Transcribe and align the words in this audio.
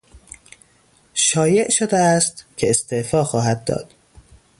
شایع 1.13 1.69
شده 1.69 1.97
است 1.97 2.45
که 2.57 2.69
استعفا 2.69 3.23
خواهد 3.23 3.63
داد. 3.63 3.93